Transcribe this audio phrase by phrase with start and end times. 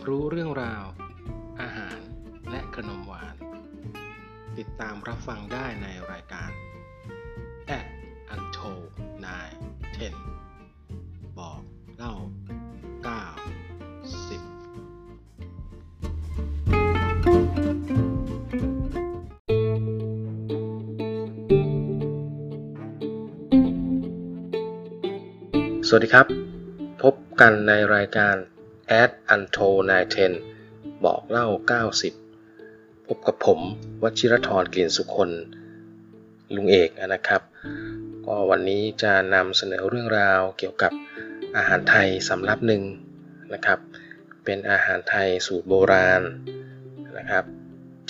[0.00, 0.84] ากรู้เรื่องราว
[1.60, 1.98] อาหาร
[2.50, 3.34] และขนมหวาน
[4.58, 6.50] ติดตามรับฟังได้ในรายการ
[7.78, 7.86] at
[8.34, 8.88] untold
[9.24, 11.60] 9 10 บอก
[11.96, 12.14] เล่า
[13.06, 13.10] 9
[25.84, 26.26] 10สวัสดีครับ
[27.02, 28.36] พบกันในรายการ
[28.98, 29.80] Ad Untold
[30.40, 31.46] 910 บอกเล่า
[32.28, 33.60] 90 พบกับผม
[34.02, 35.30] วชิรธรกลิ่นสุคน
[36.54, 37.42] ลุงเอกนะครับ
[38.26, 40.92] ก็วันนี้จะนำเสนอเรื่องราวเกี่ยวกับ
[41.56, 42.82] อาหารไทยสำรับหนึ่ง
[43.54, 43.78] นะครับ
[44.44, 46.22] เป็นอาหารไทยสูตรโบราณ
[47.18, 47.44] นะครับ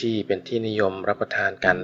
[0.01, 1.79] ที่เป็นที่นิยมรับประทานกัน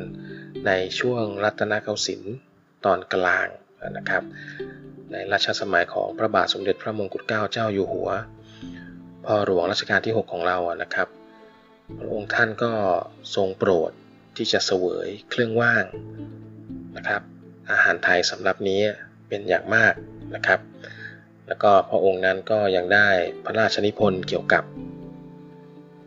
[0.67, 2.37] ในช่วงรัตนโกสินทร์
[2.85, 3.49] ตอนกลาง
[3.97, 4.23] นะครับ
[5.13, 8.11] ในรัชสมัยของพระบาทสมเด็จพระมงกุฎเกล้าเจ้าอยู่หัว
[9.45, 11.09] หลวงรัชกาลที่ 6 ของเราอะนะครับ
[11.99, 12.73] พระองค์ท่านก็
[13.35, 13.91] ทรงโปรด
[14.37, 15.85] ที่จะเสวยเครื่องว่าง
[16.97, 17.23] นะครับ
[17.71, 18.81] อาหารไทยสำหรับนี้
[19.29, 19.95] เป็นอย่างมาก
[20.35, 20.61] นะครับ
[21.47, 23.09] แล้วก็พระองค์นั้นก็ยังได้
[23.45, 24.65] พระราชนิพนธ์เกี่ยวกับ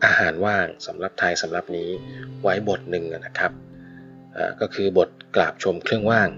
[0.05, 1.89] อาหารว่างสำหรับไทยสำหรับนี้
[2.41, 3.51] ไว้บทหนึ่งนะครับ
[4.61, 6.29] ก็คือบทกราบชมเครื่องว่าง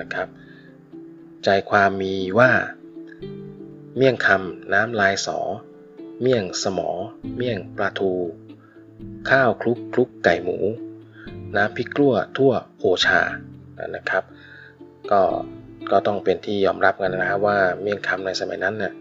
[0.00, 0.28] นะครับ
[1.44, 2.50] ใจความมีว่า
[3.96, 5.38] เมี่ยงคำน้ำลายสอ
[6.20, 6.90] เมี่ยงสมอ
[7.36, 8.12] เมี่ยงปลาทู
[9.30, 10.58] ข้าวคลุกคลุกไก่หมู
[11.56, 13.20] น้ำพริกกลั้วทั่วโอชา
[13.96, 14.24] นะครับ
[15.10, 15.20] ก็
[15.90, 18.92] ก็ต้องเป็นที่ยอมรับกันนะว่าเมี่ยงคำในสมัยนั้นเนี่ย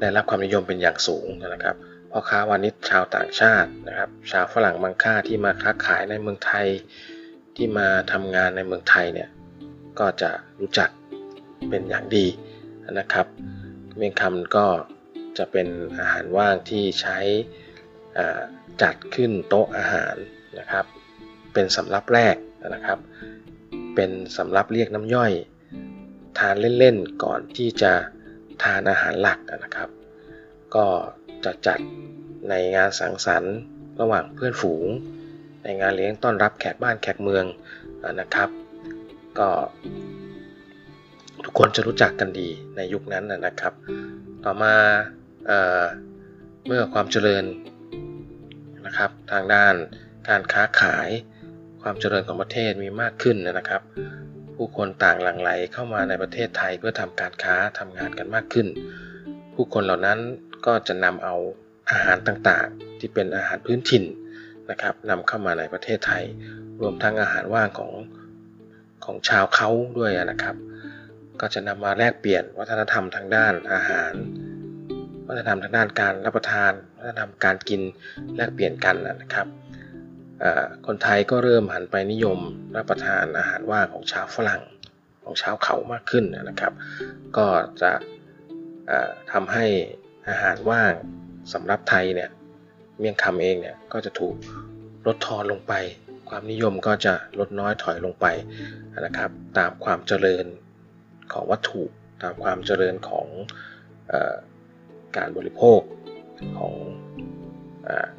[0.00, 1.76] ได้รับความนิยมเป็นอย่างสูงนะครับ
[2.10, 6.66] พ่อค้าวานิชชาวต่างชาตินะครับ ชาวฝรั่งบางค่าที่มาค้าขายในเมืองไทย
[7.56, 9.28] ที่มาทำงานในเมืองไทยเนี่ย
[9.98, 10.88] ก็จะรู้จัก
[11.70, 12.26] เป็นอย่างดี
[12.98, 13.26] นะครับ
[13.96, 14.66] เมี่ยงคำก็
[15.38, 15.68] จะเป็น
[15.98, 17.18] อาหารว่างที่ใช้
[18.82, 20.16] จัดขึ้นโต๊ะอาหาร
[20.58, 20.84] นะครับ
[21.52, 22.36] เป็นสำรับแรก
[22.74, 22.98] นะครับ
[23.94, 25.32] เป็นสำรับเรียกน้ำย่อย
[26.38, 27.92] ทานเล่นๆก่อนที่จะ
[28.62, 29.88] ทานอาหารหลักนะครับ
[30.74, 30.86] ก็
[31.44, 31.78] จะจัด
[32.48, 33.56] ในงานสังสรรค์
[34.00, 34.86] ระหว่างเพื่อนฝูง
[35.62, 37.44] ในงานเลี้ยงต้อนรับแขกบ้านแขกเมือง
[38.20, 38.48] นะครับ
[39.38, 39.48] ก็
[41.44, 43.72] ทุกคนจะรู้จักกันดีในยุคนั้นนะครับ
[44.44, 44.74] ต่อมา
[45.46, 47.44] เเมื่อความเจริญ
[48.86, 49.74] นะครับทางด้าน
[50.28, 51.08] การค้าขาย
[51.82, 53.82] ความเจริญของประเทศมีมากขึ้นนะครับ
[54.54, 58.66] ผู้คนต่างหลั่งไหลเข้ามาในประเทศไทยเพื่อทำการค้าทำงานกันมากขึ้น
[59.54, 60.18] ผู้คนเหล่านั้น
[60.66, 61.34] ก็จะนำเอา
[61.90, 64.04] อาหารต่างๆ ที่เป็นอาหารพื้นถิ่น
[64.70, 66.24] นะครับนำเข้ามาในประเทศไทย
[66.80, 67.92] รวมทั้งอาหารว่างของ
[69.04, 70.56] ของชาวเขาด้วยนะครับ
[71.40, 74.12] ก็จะนำมาแลกเปลี่ยนวัฒนธรรมทางด้านอาหาร
[75.26, 77.80] วัฒนธรรมทางด้านการรับประทานวัฒนธรรมการกิน
[78.36, 79.46] แลกเปลี่ยนกันนะครับ
[80.86, 82.38] คนไทยก็เริ่มหันไปนิยม
[82.76, 84.62] รับประทานอาหารว่างของชาวฝรั่ง
[85.24, 86.72] ของชาวเขามากขึ้นนะครับ
[87.36, 87.46] ก็
[87.82, 87.92] จะ
[88.90, 89.66] อ่าทำให้
[90.28, 90.92] อาหารว่าง
[91.52, 92.30] สำหรับไทยเนี่ย
[92.98, 94.34] เมี่ยงคำเองเนี่ยก็จะถูก
[95.06, 95.74] ลดทอนลงไป
[96.28, 98.26] ความนิยมก็จะลดน้อยถอยลงไป
[99.06, 100.44] นะครับ ตามความเจริญ
[101.32, 101.82] ของวัตถุ
[102.22, 103.26] ตามความเจริญของ
[104.12, 104.14] อ
[105.16, 105.80] การบริโภค
[106.58, 106.74] ของ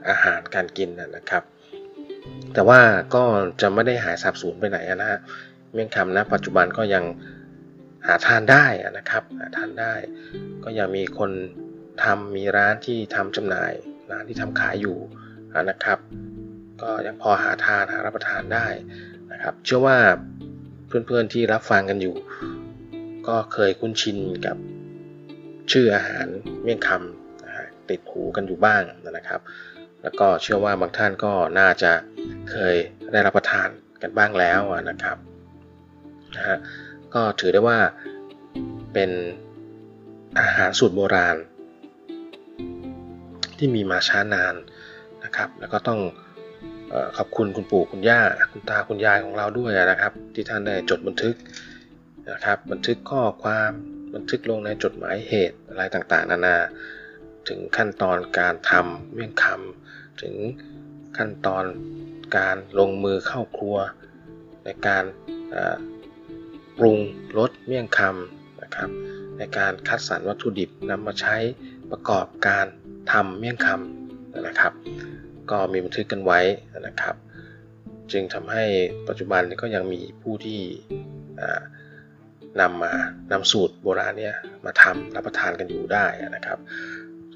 [0.10, 1.44] อาหารการกินนะครับ
[2.54, 2.80] แต่ว่า
[3.16, 3.24] ก็
[3.62, 5.20] จะไม่ได้หายสาบสูญไปไหนนะฮะ
[5.74, 7.04] เมี่ยงคำนะปัจจุบันก็ยัง
[8.08, 8.66] หาทานได้
[8.98, 9.94] นะครับหาทานได้
[10.64, 11.32] ก็ยังมีคน
[12.04, 13.72] ทำมีร้านที่ทำจำหน่าย
[14.12, 14.98] ร้านที่ทำขายอยู่
[15.70, 16.00] นะครับ
[16.82, 18.68] ก็ยังพอหาทานหารับประทานได้
[19.32, 19.98] นะครับ เชื่อว่า
[20.88, 22.16] เพื่อนๆที่รับฟังกันอยู่
[23.28, 24.58] ก็เคยคุ้นชินกับ
[25.72, 26.28] ชื่ออาหาร
[26.64, 29.42] เมี่ยงคำนะฮะติดหูกันอยู่บ้างนะครับ
[30.04, 31.92] แล้วก็เชื่อว่าบางท่านก็น่าจะ
[32.50, 32.76] เคย
[33.12, 33.70] ได้รับประทาน
[34.02, 35.18] กันบ้างแล้วนะครับ
[36.36, 36.58] นะฮะ
[37.14, 37.80] ก็ถือได้ว่า
[38.94, 39.12] เป็น
[40.40, 41.38] อาหารสูตรโบราณ
[43.58, 44.56] ที่มีมาช้านาน
[45.24, 46.00] นะครับ แล้วก็ต้อง
[47.18, 51.36] ขอบคุณคุณปู่คุณย่าคุณตาคุณยายของเราด้วยนะครับ ที่ท่านได้จดบันทึก
[52.32, 53.72] นะครับ บันทึกข้อความ
[54.16, 56.58] บันทึกลงในจดหมายเหตุอะไรต่างๆ นานา
[57.48, 60.36] ถึงขั้นตอนการทำเมี่ยงคำถึง
[61.18, 61.64] ขั้นตอน
[62.38, 63.78] การลงมือเข้าครัว
[64.66, 65.04] ในการ
[66.78, 67.00] ปรุง
[67.38, 68.90] รสเมี่ยงคำนะครับ
[69.38, 71.38] ในการคัดสรรวัตถุดิบนำมาใช้
[71.92, 72.66] ประกอบการ
[73.12, 74.74] ทำเมี่ยงคำนะครับ
[75.52, 76.40] ก็มีบันทึกกันไว้
[76.88, 77.16] นะครับ
[78.12, 78.64] จึงทำให้
[79.08, 80.62] ปัจจุบันก็ยังมีผู้ที่
[82.62, 82.94] นำมา
[83.32, 84.36] นำสูตรโบราณเนี่ย
[84.66, 86.06] มาทำรับประทานกันอยู่ได้
[86.36, 86.60] นะครับ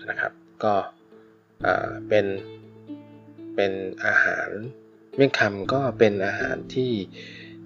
[0.09, 0.31] นะครับ
[0.63, 0.73] ก็
[2.09, 2.25] เป็น
[3.55, 3.71] เป็น
[4.05, 4.49] อาหาร
[5.15, 6.91] เมี่ยงคำก็เป็นอาหารที่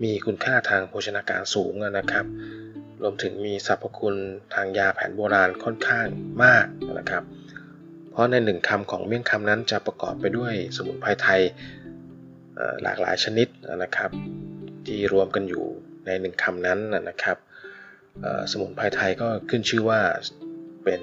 [0.04, 2.26] มีคุณค่าทางโภชนาการสูงนะครับ
[3.02, 4.16] รวมถึงมีสรรพคุณ
[4.54, 6.08] ทางยาแผนโบราณค่อนข้าง
[6.44, 6.66] มาก
[7.00, 7.24] นะครับ
[8.12, 11.42] เพราะในหนึ่งคำของเมี่ยงคำนั้นจะประกอบไปด้วยสมุนไพรไทย
[12.84, 13.48] หลากหลายชนิด
[13.84, 14.12] นะครับ
[14.86, 15.66] ที่รวมกันอยู่
[16.06, 16.80] ในหนึ่งคำนั้น
[17.10, 17.38] นะครับ
[18.52, 20.00] สมุนไพรไทยก็ขึ้นชื่อว่า
[20.84, 21.02] เป็น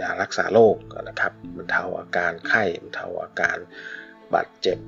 [0.00, 0.76] ยารักษาโรค
[1.08, 3.56] นะครับบรรเทาอาการไข้บรรเทาอาการ
[4.34, 4.78] บาดเจ็บ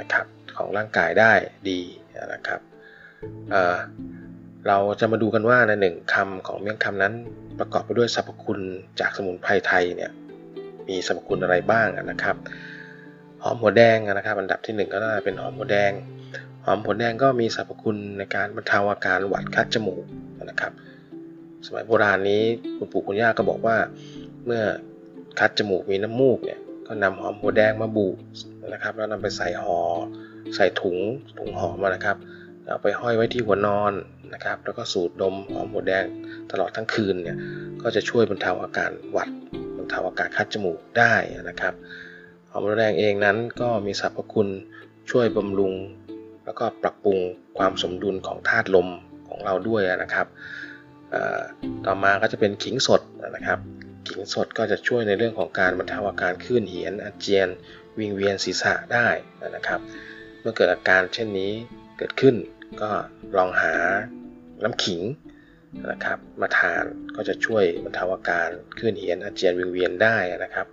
[0.00, 0.26] นะครับ
[0.56, 1.32] ของร่างกายได้
[1.68, 1.80] ดี
[2.34, 2.60] นะครับ
[3.50, 7.14] เเราจะมาดูกันว่าในหนึ่งคำของเมี่ยงคำนั้น
[7.58, 8.60] ประกอบไปด้วยสรรพคุณ
[9.00, 10.10] จากสมุนไพรไทยเนี่ย
[10.88, 12.36] มีสรรพคุณอะไรบ้างนะครับ
[13.42, 15.92] หอมหัวแดงนะครับ อันดับที่ 1 ก็น่าเป็นหอมหัวแดง
[16.64, 20.04] หอมหัวแดงก็มีสรรพคุณในการบรรเทาอาการหวัดคัดจมูก
[20.44, 20.72] นะครับ
[21.66, 22.42] สมัยโบราณนี้
[22.76, 23.76] คุณปู่คุณย่าก็บอกว่า
[24.46, 24.62] เมื่อ
[25.38, 28.06] คัดจมูกมีน้ำมูกเนี่ยก็นำหอมหัวแดงมาบู
[28.72, 29.78] นะครับ แล้วนำไปใส่ห่อ
[30.54, 30.96] ใส่ถุง
[31.38, 32.16] ถุงหอมนะครับ
[32.64, 33.92] เอาไปห้อยไว้ที่หัวนอน
[34.34, 36.04] นะครับ แล้วก็สูดดมหอมหัวแดง
[36.50, 37.36] ตลอดทั้งคืนเนี่ย
[37.82, 39.28] ก็จะช่วยบรรเทาอาการหวัด
[39.76, 41.14] บรรเทาอาการคัดจมูกได้
[41.48, 41.74] นะครับ
[42.50, 44.48] หอมหัวแดงเองนั้นก็มีสรรพคุณ
[45.10, 45.72] ช่วยบำรุง
[46.50, 47.18] แล้วก็ปรับปรุง
[47.58, 48.88] ความสมดุลของธาตุลม
[49.28, 50.26] ของเราด้วยนะครับ
[51.86, 53.00] ต่อมาก็จะเป็นขิงสด
[53.36, 53.58] นะครับ
[54.08, 57.48] ขิงสดก็จะช่วยในเรื่องของการบรรเทาอาการคลื่นเหียนอาเจียน
[57.98, 59.08] วิงเวียนศีรษะได้
[59.56, 59.80] นะครับ
[60.40, 61.52] เมื่อเกิดอาการเช่นนี้
[61.98, 62.34] เกิดขึ้น
[62.82, 62.90] ก็
[63.36, 63.74] ลองหา
[64.62, 65.02] น้ำขิง
[65.90, 66.84] นะครับ มาทาน
[67.16, 68.48] ก็จะช่วยบรรเทาอาการ
[68.78, 70.66] คลื่นเหียนอาเจียนวิงเวียนได้นะครับ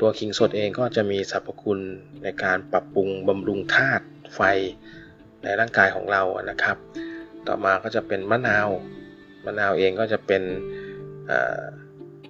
[0.00, 1.80] ตัวขิงสดเองก็จะมีสรรพคุณ
[2.22, 4.04] ในการปรับปรุงบำรุงธาตุ
[4.34, 4.40] ไฟ
[5.44, 6.76] ในร่างกายของเรานะครับ
[7.48, 8.68] ต่อมาก็จะเป็นมะนาว
[9.44, 10.42] มะนาวเองก็จะเป็น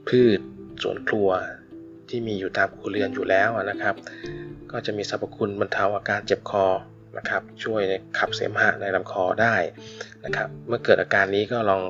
[0.08, 0.38] พืช
[0.82, 1.28] สวนครัว
[2.08, 3.94] ที่มีอยู่ตามครัวเรือนอยู่แล้วนะครับ
[4.72, 6.66] ก็จะมีสรรพคุณบรรเทาอาการเจ็บคอ
[7.18, 7.82] นะครับ ช่วย
[8.18, 9.54] ขับเสมหะในลำคอได้
[10.24, 11.82] นะครับ เมื่อเกิดอาการนี้ก็ลอง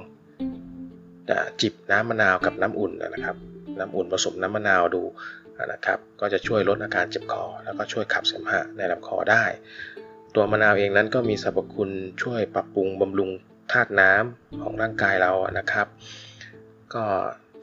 [1.60, 3.36] จิบน้ำมะนาวกับน้ำอุ่นนะครับ
[3.78, 5.02] น้ำอุ่นผสมน้ำมะนาวดู
[5.72, 9.44] นะครับ ก็จะช่วยลดอาการเจ็บคอ แล้วก็ช่วยขับเสมหะในลำคอได้
[10.34, 11.90] ตัวมะนาวเองนั้นก็มีสรรพคุณ
[12.22, 13.30] ช่วยปรับปรุงบำรุง
[13.72, 15.86] ธาตุน้ำของร่างกายเรานะครับ
[16.94, 17.04] ก็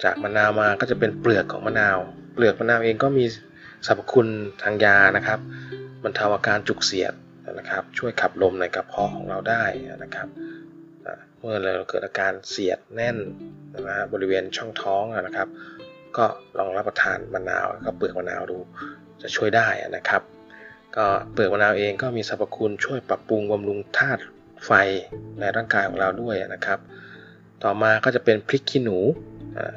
[0.04, 1.98] จากมะนาวมาก็จะเป็นเปลือกของมะนาว
[2.34, 3.26] เปลือกมะนาวเองก็มี
[3.88, 4.28] สรรพคุณ
[4.64, 5.40] ทางยานะครับ
[6.04, 7.14] บรรเทาอาการจุกเสียด
[7.60, 9.64] นะครับ ช่วยขับลมในกระเพาะของเราได้
[10.04, 10.28] นะครับ
[11.40, 13.18] เมื่อเราเกิดอาการเสียดแน่น
[13.88, 15.48] นะบริเวณช่องท้องนะครับ
[16.18, 16.26] ก็
[16.58, 18.58] ลองรับประทานมะนาวก็เปลือกมะนาวดู
[19.22, 20.22] จะช่วยได้นะครับ
[20.96, 24.22] ก็เปลือกมะนาวเองก็มีสรรพคุณช่วยปรับปรุงบำรุงธาตุ
[24.66, 24.72] ไฟ
[25.40, 26.80] ในร่างกายของเราด้วยนะครับ
[27.64, 28.98] ต่อมาก็จะเป็นพริกขี้หนู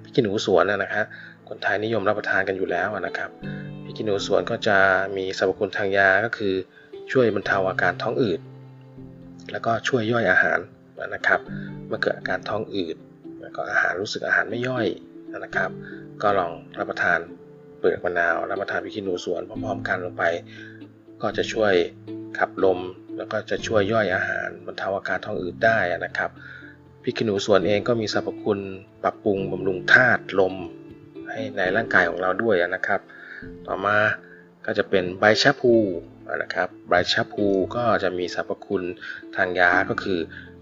[0.03, 1.05] พริกขี้หนูสวนนะครับ
[1.49, 3.31] คนไทยนิยมรับประทานกันอยู่แล้วนะครับ
[3.85, 4.79] พริกขี้หนูสวนก็จะ
[5.17, 6.55] มีสรรพคุณทางยาก็คือ
[7.13, 8.41] ช่วยบรรเทาอาการท้องอืด
[9.53, 10.59] แล้วก็ช่วยย่อยอาหาร
[11.15, 11.41] นะครับ
[11.87, 12.97] เมื่อเกิดอาการท้องอืด
[13.43, 14.87] แล้วก็อาหารรู้สึกอาหารไม่ย่อย
[15.39, 15.71] นะครับ
[16.23, 17.19] ก็ลองรับประทาน
[17.79, 20.25] เปลือกมะนาวรับประทานพริกขี้หนูสวนพร้อมๆกันลงไป
[21.23, 21.73] ก็จะช่วย
[22.39, 22.79] ขับลม
[23.17, 26.31] แล้วก็จะช่วยย่อยอาหารบรรเทาอาการท้องอืดได้นะครับ
[27.03, 28.59] พริกขี้หนูสวนเองก็มีสรรพคุณ
[29.03, 30.55] ปรับปรุงบำรุงธาตุลม
[31.31, 33.01] ให้ในร่างกายของเราด้วยนะครับ
[33.67, 33.97] ต่อมา
[34.67, 35.75] ก็จะเป็นใบชะพู
[36.43, 37.47] นะครับใบชะพู
[37.77, 38.83] ก็จะมีสรรพคุณ
[39.37, 40.19] ทางยาก็คือ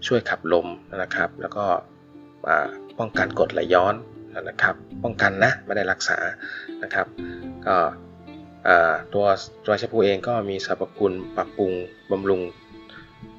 [0.07, 0.67] ช่วยขับลม
[1.03, 1.65] นะครับ แล้วก็
[2.99, 3.95] ป้องกันกรดไหลย้อน
[4.49, 6.17] นะครับ ป้องกันนะไม่ได้รักษา
[6.83, 7.07] นะครับ
[7.67, 7.75] ก็
[9.13, 9.25] ตัว
[9.65, 11.71] ตัวชะพูเองก็มีสรรพคุณปรับปรุง
[12.11, 12.41] บำรุง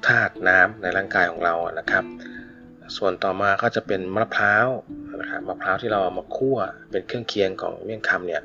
[0.07, 2.03] ธาตุน้ำในร่างกายของเรานะครับ
[2.97, 4.67] ส่วนต่อมาก็จะเป็นมะพร้าว
[5.21, 6.57] นะครับมะพร้าวที่เราเอามาคั่ว
[6.91, 8.43] เป็นเครื่องเคียงของเมี่ยงคำเนี่ย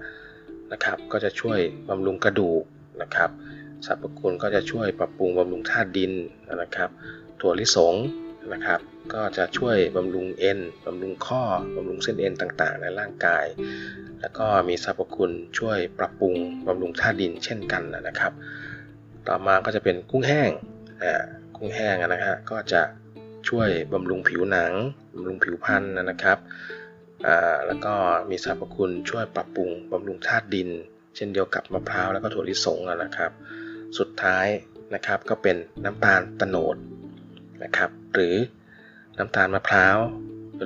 [0.73, 2.63] นะครับก็จะช่วยบำรุงกระดูก
[3.03, 3.31] นะครับ
[3.87, 6.13] สรรพคุณก็จะช่วยปรับปรุงบำรุงธาตุดิน
[6.63, 6.91] นะครับ
[7.41, 7.95] ถั่วลิสง
[8.53, 8.81] นะครับ
[9.15, 11.43] ก็จะช่วยบำรุงเอ็นบำรุงข้อ
[11.77, 13.45] บำรุงเส้นเอ็นต่างๆ ในร่างกาย
[14.27, 16.35] แล้วก็มีสรรพคุณช่วยปรับปรุง
[16.67, 18.33] บำรุงธาตุดินเช่นกันนะครับ
[19.29, 20.51] ต่อมาก็จะเป็นกุ้งแห้ง
[21.03, 21.23] อ่า
[21.57, 22.83] กุ้งแห้งนะฮะก็จะ
[23.49, 24.73] ช่วยบำรุงผิวหนัง
[25.15, 26.39] บำรุงผิวพรรณนะครับ
[27.27, 27.95] อ่าแล้วก็
[28.31, 30.69] มีสรรพคุณช่วยปรับปรุงบำรุงธาตุดิน
[31.17, 33.31] เช่นเดียวกับมะพร้าวแล้วก็ถั่วลิสงนะครับ
[33.99, 34.47] สุดท้าย
[34.95, 36.77] นะครับก็เป็นน้ำตาลตโนด
[37.63, 38.35] นะครับ หรือ
[39.19, 39.97] น้ำตาลมะพร้าว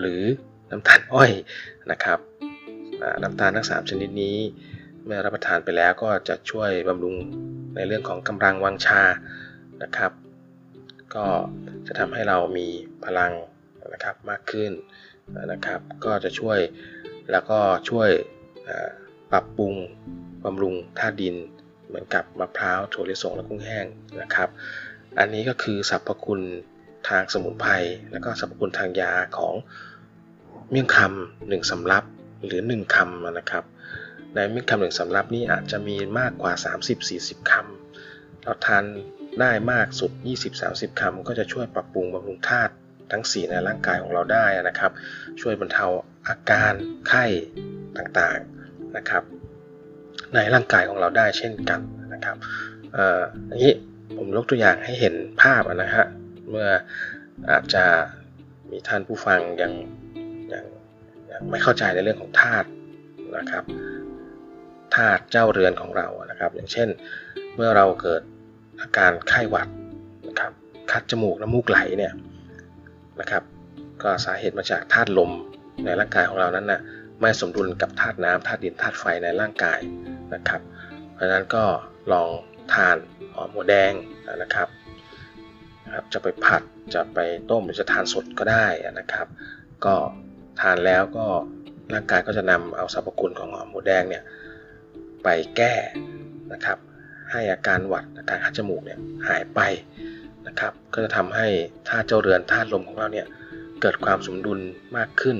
[0.00, 0.22] หรือ
[0.70, 1.32] น้ำตาลอ้อย
[1.92, 2.20] นะครับ
[3.22, 4.36] น้ำตาลทั้ง 3 ชนิดนี้
[5.04, 7.16] เมื่อรับประทานไปแล้วก็จะช่วยบำรุง
[7.76, 9.02] ในเรื่องของกำลังวังชา
[9.82, 10.12] นะครับ
[11.14, 11.26] ก็
[11.86, 12.66] จะทำให้เรามี
[13.04, 13.32] พลัง
[13.92, 14.72] นะครับมากขึ้น
[15.52, 16.58] นะครับ ก็จะช่วย
[17.32, 17.58] แล้วก็
[17.90, 18.08] ช่วย
[19.32, 19.74] ปรับปรุง
[20.44, 21.36] บำรุงธาตุดิน
[21.86, 23.86] เหมือนกับมะพร้าวถั่วลิสงและกุ้งแห้ง
[24.22, 24.48] นะครับ
[25.18, 26.40] อันนี้ก็คือสรรพคุณ
[27.08, 27.72] ทางสมุนไพร
[28.12, 29.54] แล้วก็สรรพคุณทางยาของ
[30.70, 32.04] เมี่ยงคำหนึ่งสำรับ
[32.46, 33.64] หรือ 1คำนะครับ
[34.34, 36.52] ในมี่ยงคำหนึ่งสำรับนี้อาจจะมีมากกว่า
[37.02, 38.84] 30-40คำเราทาน
[39.40, 40.12] ได้มากสุด
[40.56, 42.72] 20-30คำก็จะช่วยปรับปรุงบำรุงธาตุ
[43.12, 44.92] ทั้ง 4 ในร่างกายของเราได้นะครับ
[45.40, 45.86] ช่วยบรรเทา
[46.28, 46.74] อาการ
[47.08, 47.24] ไข้
[47.98, 49.22] ต่างๆนะครับ
[50.34, 51.80] ในร่างกายของเราได้เช่นกัน
[52.12, 52.36] นะครับ
[53.50, 53.72] อันนี้
[54.16, 56.04] ผมยกตัวอย่างให้เห็นภาพนะฮะ
[56.48, 56.68] เมื่อ
[57.50, 57.84] อาจจะ
[58.70, 59.72] มีท่านผู้ฟังยัง
[61.50, 62.68] ไม่เข้าใจในเรื่องของธาตุ
[63.38, 63.64] นะครับ
[64.96, 66.88] ธาตุเจ้าเรือนของเรานะครับ อย่างเช่น
[67.56, 68.22] เมื่อเราเกิด
[68.80, 69.68] อาการไข้หวัด
[70.28, 70.52] นะครับ
[70.90, 72.14] คัดจมูกน้ำมูกไหลเนี่ย
[73.20, 73.42] นะครับ
[74.02, 75.30] ก็สาเหตุมาจากธาตุลม
[75.84, 76.80] ในร่างกายของเรานั้นนะ่ะ
[77.20, 79.80] ไม่สมดุลกับธาตุน้ำธาตุดินธาตุไฟในร่างกาย
[80.34, 80.60] นะครับ
[81.12, 81.64] เพราะฉะนั้นก็
[82.12, 82.28] ลอง
[82.72, 82.96] ทาน
[83.34, 83.92] หอมหัวแดง
[84.42, 84.68] นะครับ
[85.84, 86.62] นะครับจะไปผัด
[86.94, 87.18] จะไป
[87.50, 88.66] ต้มหรือจะทานสดก็ได้
[88.98, 89.26] นะครับ
[89.84, 89.94] ก็
[90.60, 91.26] ทานแล้วก็
[91.94, 94.24] ร่างกายก็จะนำเอาสรรพคุณของหอมหัวแดงเนี่ย
[95.24, 95.74] ไปแก้
[96.52, 96.78] นะครับ
[97.30, 99.60] ให้อาการหวัดอาการคัดจมูกเนี่ยหายไป
[100.46, 101.46] นะครับ ก็จะทำให้
[101.88, 103.26] ธาตุเจ้าเรือนธาตุลมของเราเนี่ย
[103.80, 104.58] เกิดความสมดุล
[104.96, 105.38] มากขึ้น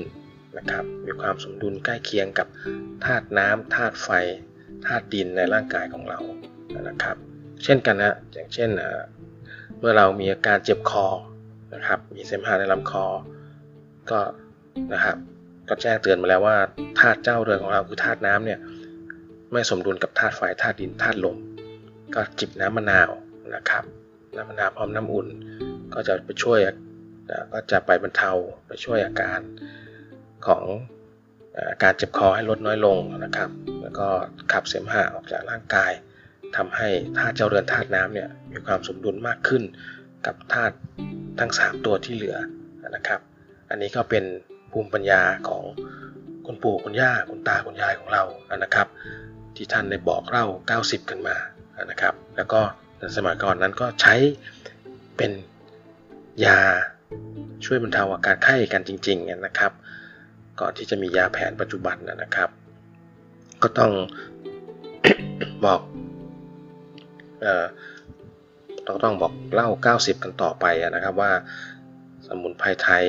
[0.57, 2.47] นะครับ มีความสมดุลใกล้เคียงกับ
[3.05, 4.09] ธาตุน้ำธาตุไฟ
[4.85, 6.19] ธาตุดินในร่างกายของเรา
[6.89, 7.15] นะครับ
[7.63, 8.69] เช่นกันนะอย่างเช่น
[9.79, 11.05] เมื่อเรามีอาการเจ็บคอ
[11.73, 13.05] นะครับ มีเสมหะในลำคอ
[14.11, 14.19] ก็
[14.93, 15.17] นะครับ
[15.69, 16.57] ก็แจ้งเตือนมาแล้วว่า
[16.99, 18.59] ธาตุเจ้าเรือนของเราคือธาตุน้ำเนี่ย
[19.51, 21.37] ไม่สมดุลกับธาตุไฟธาตุดินธาตุลม
[22.15, 23.09] ก็จิบน้ำมะนาว
[23.55, 23.83] นะครับ
[24.35, 25.27] น้ำมะนาวพร้อมน้ำอุ่น
[25.93, 26.59] ก็จะไปช่วย
[27.53, 28.31] ก็จะไปบรรเทา
[28.67, 29.39] ไปช่วยอาการ
[30.47, 30.63] ของ
[31.69, 33.49] อาการเจ็บคอให้ลดน้อยลงนะครับ
[33.81, 34.07] แล้วก็
[34.51, 35.91] ขับเสมหะออกจากร่างกาย
[36.55, 36.87] ทำให้
[37.17, 39.63] ธาตุเจ้าเรือนธาตุน้ำเนี่ยมีความสมดุลมากขึ้น
[40.25, 40.75] กับธาตุ
[41.39, 42.37] ทั้ง 3 ตัวที่เหลือ
[42.95, 43.19] นะครับ
[43.69, 44.23] อันนี้ก็เป็น
[44.71, 45.63] ภูมิปัญญาของ
[46.45, 48.23] คุณปู่คุณย่าคุณตาคุณยายของเรา
[48.63, 48.87] นะครับ
[49.55, 50.45] ที่ท่านได้บอกเล่า
[50.79, 51.35] 90 กันมา
[51.91, 52.61] นะครับ แล้วก็
[53.17, 54.15] สมัยก่อนนั้นก็ใช้
[55.17, 55.31] เป็น
[56.45, 56.59] ยา
[57.65, 59.71] ช่วยบรรเทาอาการไข้กันจริงๆนะครับ
[60.59, 62.49] ก่อนที่จะมียาแผนปัจจุบันนะครับ
[63.63, 63.91] ก็ต้อง
[65.65, 65.81] บอก
[67.41, 67.65] เอ่อ
[68.87, 71.31] ต้องต้องบอกเล่า 90 กันต่อไปนะครับว่า
[72.27, 73.05] สมุนไพรไทย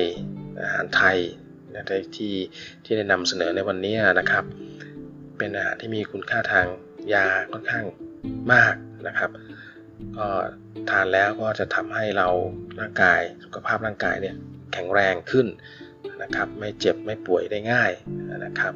[0.61, 1.17] อาหารไทย
[2.17, 2.35] ที่
[2.83, 4.43] ที่ได้นำเสนอในวันนี้นะครับ
[5.37, 6.65] เป็นอาหารที่มีคุณค่าทาง
[7.13, 7.85] ยาค่อนข้าง
[8.53, 8.75] มาก
[9.07, 9.31] นะครับ
[10.17, 10.27] ก็
[10.89, 12.27] ทานแล้วก็จะทำให้เรา
[12.79, 14.35] ร่างกายสุขภาพร่างกายเนี่ย
[14.73, 15.47] แข็งแรงขึ้น
[16.23, 17.91] นะครับ ไม่เจ็บไม่ป่วยได้ง่าย
[18.45, 18.73] นะครับ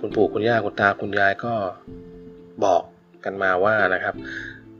[0.00, 1.54] คุณปู่คุณย่าคุณตาคุณยายก็
[2.64, 2.82] บอก
[3.24, 4.14] กันมาว่านะครับ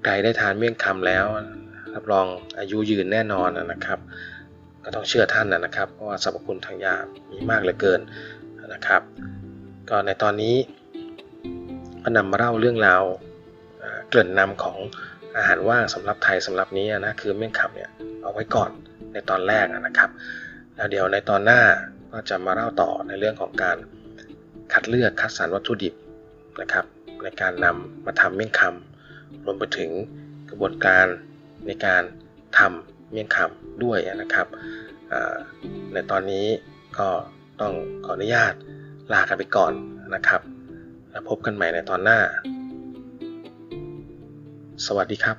[0.04, 1.26] ใครได้ทานเมี่ยงคำแล้ว
[1.94, 2.26] รับรอง
[2.58, 3.98] อายุยืนแน่นอนนะครับ
[4.84, 6.96] ก็ต้องเชื่อท่านนะครับ เพราะว่าสรรพคุณทางยา
[7.30, 8.00] มีมากเหลือเกิน
[8.74, 9.02] นะครับ
[9.90, 10.56] ก็ในตอนนี้
[12.02, 13.02] ก็นำมาเล่าเรื่องราว
[14.08, 14.78] เกริ่นนำของ
[15.36, 17.90] อาหารว่างสำหรับไทยสำหรับนี้นะคือเมี่ยงคำเนี่ย
[18.22, 18.70] เอาไว้ก่อน
[19.12, 20.10] ในตอนแรกนะครับ
[20.76, 21.60] แล้วเดี๋ยวในตอนหน้า
[22.12, 23.76] ก็จะมาเล่าต่อในเรื่องของการ
[24.72, 25.94] คัดเลือกคัดสรรวัตถุดิบ
[26.60, 26.84] นะครับ
[27.22, 29.90] ในการนำมาทำเมี่ยงคำรวมไปถึง
[30.50, 31.06] กระบวนการ
[31.66, 32.02] ในการ
[32.58, 34.46] ทำ เมี่ยงคำด้วยนะครับ
[35.92, 36.46] ในตอนนี้
[36.98, 37.08] ก็
[37.60, 37.74] ต้อง
[38.04, 38.54] ขออนุญาต
[39.12, 39.72] ลากันไปก่อน
[40.14, 40.40] นะครับ
[41.10, 42.18] แล้วพบกันใหม่ในตอนหน้า
[44.86, 45.36] สวัสดีครับ